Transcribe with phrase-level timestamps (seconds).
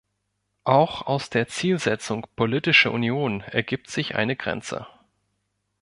[0.63, 4.87] Auch aus der Zielsetzung "Politische Union" ergibt sich eine Grenze.